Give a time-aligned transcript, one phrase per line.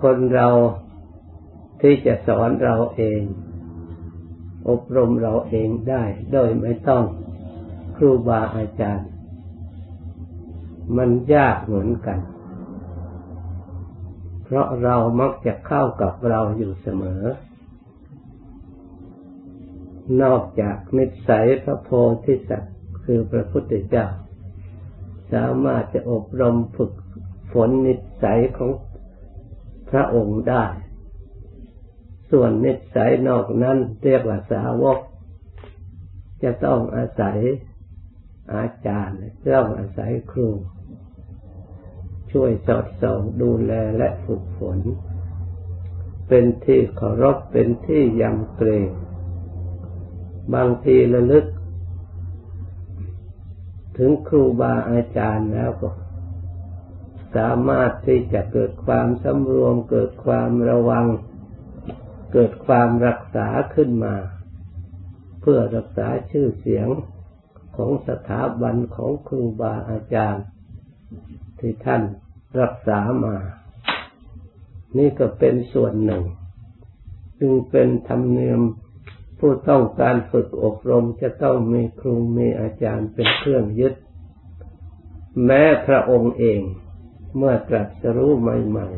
[0.00, 0.48] คนเรา
[1.80, 3.20] ที่จะสอนเราเอง
[4.68, 7.04] อบรมเราเองได้ โดยไม่ต้อง
[7.96, 9.08] ครูบาอาจารย์
[10.96, 12.18] มันยากเหมือนกัน
[14.44, 17.22] เพราะเรามักจะเข้ากับเราอยู่เสมอ
[20.22, 21.90] นอกจากนิสัยพระโพ
[22.24, 22.74] ธิสัตว์
[23.04, 24.06] คือพระพุทธเจ้า
[25.32, 26.92] สามารถจะอบรมฝึก
[27.52, 28.70] ฝนนิสัยของ
[29.92, 30.64] พระองค์ได้
[32.30, 34.98] ส่วนนิสัยนอกนั้นเรียกว่าสาวก
[36.42, 37.38] จะต้องอาศัย
[38.54, 39.18] อาจารย์
[39.54, 40.48] ต้องอาศัยครู
[42.32, 44.78] ช่วยสอดส่องดูแลและฝึกฝน
[46.28, 48.88] เป็นที่เคารพเป็นที่ยำเกรง
[50.54, 51.46] บางทีระลึก
[53.96, 55.88] ถึงครูบาอาจารย์แล้วก็
[57.36, 61.06] สามารถที่จะเกิดความสำรวม เกิดความระวัง
[62.32, 64.14] เกิดความรักษาขึ้นมา
[65.40, 66.88] เพื่อรักษาชื่อเสียง
[67.76, 70.44] ของสถาบันของครูบาอาจารย์
[71.58, 72.02] ที่ท่าน
[72.60, 73.36] รักษามา
[74.98, 76.24] นี่ก็เป็นส่วนหนึ่ง
[77.38, 78.60] จึงเป็นธรรมเนียม
[79.38, 83.94] ผู้ต้องการฝึกอบรมจะต้องมีครูมีอาจารย์เป็นเครื่องยึด
[85.44, 86.60] แม้พระองค์เอง
[87.36, 88.88] เมื่อตรัสรู้ใหม่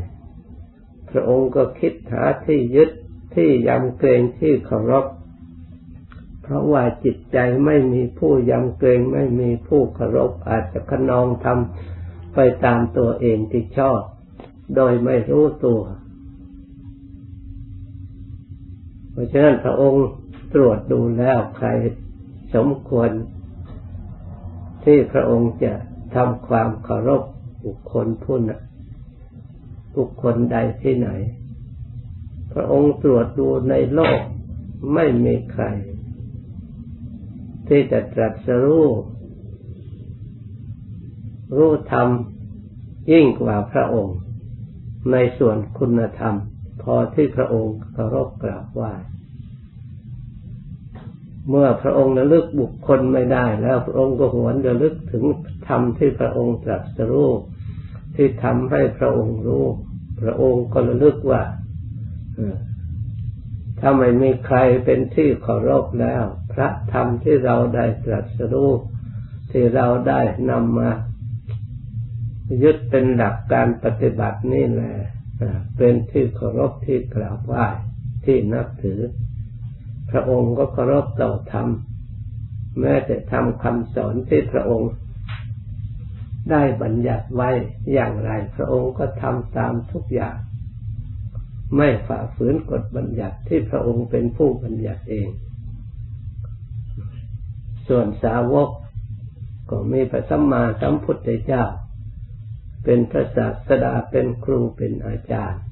[0.51, 2.91] ๆ พระองค์ก็คิดหาที่ยึด
[3.35, 5.07] ที่ยำเกรงที่เคารพ
[6.43, 14.01] เพราะว่าจิตใจไม่มีผู้ยำเกรงไม่มีผู้เคารพอาจจะขนองทำไปตามตัวเองที่ชอบ
[14.77, 15.83] โดยไม่รู้ตัว
[19.11, 20.07] เพราะฉะนั้นพระองค์
[20.55, 21.69] ตรวจดูแล้วใคร
[22.55, 23.11] สมควร
[24.85, 25.73] ที่พระองค์จะ
[26.15, 27.23] ทำความเคารพ
[27.65, 28.63] บุคคลผู้นั้น
[29.97, 31.09] บุคคลใดที่ไหน
[32.53, 34.21] พระองค์ตรวจดูในโลก
[34.95, 35.65] ไม่มีใคร
[37.69, 38.89] ที่จะตรัสรู้
[41.57, 42.09] รู้ธรรม
[43.11, 44.19] ยิ่งกว่าพระองค์
[45.13, 46.35] ในส่วนคุณธรรม
[46.83, 48.93] พอที่พระองค์เคารพกราบไหว้
[51.49, 55.25] เมื่อพระองค์ระลึกบุคคลไม่ได้แล้วพระองค์ก็หวนระลึกถึง
[55.69, 57.31] ธรรมที่พระองค์ตรัสรู้
[58.17, 59.65] ที่ทำให้พระองค์รู้
[60.21, 61.43] พระองค์ก็ระลึกว่า
[63.81, 68.71] ถ้าไม่มีใครเป็นที่เคารพแล้ว พระธรรมที่เราได้ตรัสรู้
[69.51, 70.21] ที่เราได้
[70.51, 70.91] นำมา
[72.63, 74.95] ยึดเป็นหลักการปฏิบัตินี่แหละ
[75.77, 77.67] เป็นที่เคารพที่กราบไหว้
[78.25, 79.01] ที่นับถือ
[80.11, 81.69] พระองค์ก็เคารพต่อธรรม
[82.81, 84.91] แม้แต่ทำคำสอนที่พระองค์
[86.51, 87.51] ได้บัญญัติไว้
[87.93, 90.37] อย่างไร พระองค์ก็ทำตามทุกอย่าง
[91.77, 95.29] ไม่ฝ่าฝืนกฎบัญญัติที่พระองค์เป็นผู้บัญญัติเอง
[97.89, 98.71] ส่วนสาวก
[99.71, 101.65] ก็มีพระสัมมาสัมพุทธเจ้า
[102.85, 105.63] เป็นพระศาสดาเป็นครูเป็นอาจารย์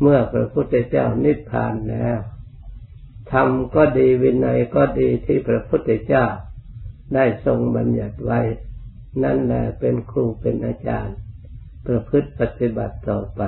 [0.00, 2.18] เมื่อพระพุทธเจ้านิพพานแล้ว
[3.32, 6.26] ธรรมก็ดีวินัยก็ดีที่พระพุทธเจ้า
[7.14, 8.40] ได้ทรงบัญญัติไว้
[9.22, 11.16] นั่นแหละเป็นครูเป็นอาจารย์
[11.86, 13.42] ประพฤติปฏิบัติต่อไป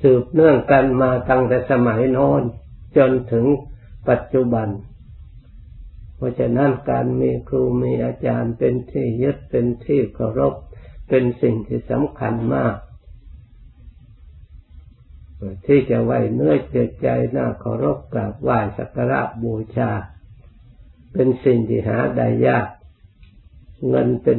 [0.00, 2.42] สืบเนื่องกันมาตั้งแต่สมัยโน้น
[2.96, 3.46] จนถึง
[4.08, 4.68] ปัจจุบัน
[6.16, 10.54] เพราะฉะนั้นการมีครูมีอาจารย์เป็นที่ยึดเป็นที่เคารพ
[11.08, 12.76] เป็นสิ่งที่สำคัญมาก
[15.66, 19.90] ที่จะไว้เนื้อเจใจหน้าเคารพกราบไหว้สักการะบูชา
[21.14, 22.66] เป็นสิ่งที่หาได้ยาก
[23.88, 24.38] เงินเป็น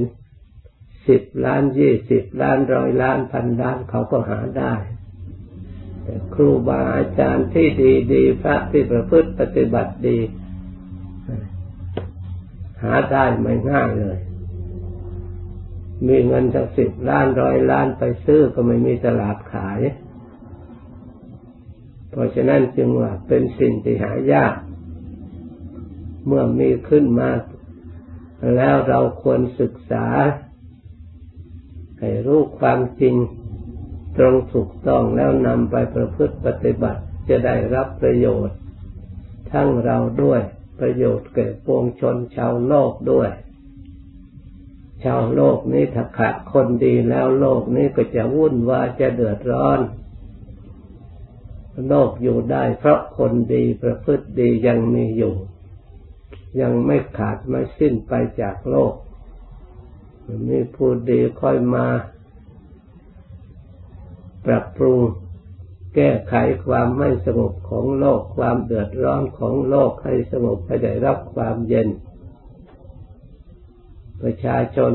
[1.08, 4.74] สิบล้านยี่สิบล้านร้อยล้านพันล้านเขาก็หาได้
[6.04, 10.18] แต่ครูบาอาจารย์ที่ดีดีพระที่ประพฤติปฏิบัติดี
[12.84, 14.18] หาได้ไม่ง่ายเลย
[16.08, 19.80] มีเงินจากสิบล้านร้อยล้านไปซื้อก็ไม่มีตลาดขาย
[22.10, 24.54] เพราะฉะนั้นจึงว่าเป็นสิ่งที่หายาก
[26.26, 27.30] เมื่อมีขึ้นมา
[28.56, 30.06] แล้วเราควรศึกษา
[32.00, 33.16] ให้รู้ความจริง
[34.18, 38.58] ตรงถูกต้องแล้วนำไปประพฤติปฏิบัติจะได้รับประโยชน์
[39.52, 40.42] ทั้งเราด้วย
[40.80, 43.30] ประโยชน์แก่ปวงชนชาวโลกด้วย
[45.04, 49.80] ชาวโลกนี้ถ้าขาดคนดีแล้วโลกนี้ก็จะวุ่นวายจะเดือดร้อน
[51.90, 55.34] โลกอยู่ได้เพราะคนดีประพฤติดียังมีอยู่
[56.62, 58.94] ยังไม่ขาดไม่สิ้นไปจากโลก
[60.50, 61.86] มีผู้ดีค่อยมา
[64.46, 65.00] ปรับปรุง
[65.96, 66.36] แก้ไข
[66.66, 71.88] ความไม่สงบของโลก ความเดือดร้อนของโลกให้สงบให้ได้รับความเย็น
[74.22, 74.94] ประชาชน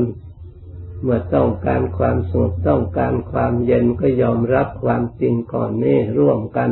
[1.01, 6.69] เมื่อต้องการความสงบต้องการความเย็นก็ยอมรับความจริงก่อนนี้ร่วมกัน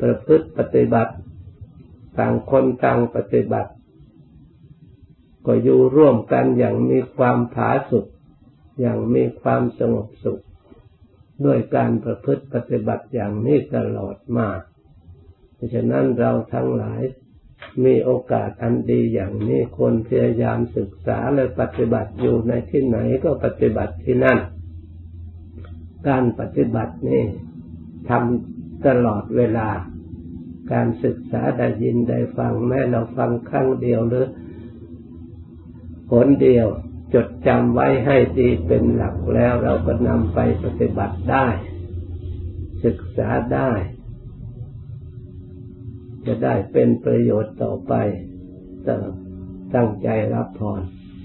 [0.00, 1.14] ประพฤติปฏิบัติ
[2.18, 3.70] ต่างคนต่างปฏิบัติ
[5.46, 8.06] ก็อยู่ร่วมกันอย่างมีความผาสุก
[8.80, 10.42] อย่างมีความสงบสุข
[11.44, 14.48] ด้วยการประพฤติปฏิบัติอย่างนี้ตลอดมา
[15.54, 17.02] เพราะฉะนั้นเราทั้งหลาย
[17.84, 24.38] มีโอกาสอันดีอย่างนี้คนพยายามศึกษาและปฏิบัติอยู่ในที่ไหนก็ปฏิบัติที่นั่น
[26.08, 27.24] การปฏิบัตินี่
[28.08, 29.68] ทำตลอดเวลา
[30.72, 34.26] การศึกษาได้ยินได้ฟังแม้เราฟังครั้งเดียวหรือ
[36.16, 36.68] ผลเดียว
[37.14, 41.46] จดจำไว้ให้ดีเป็นหลักแล้วเราก็นำไปปฏิบัติได้
[42.84, 43.70] ศึกษาได้
[46.26, 47.92] จะได้เป็นประโยชน์ต่อไป
[49.74, 50.82] ตั้งใจรับพร